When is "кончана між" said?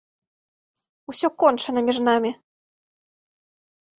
1.43-1.99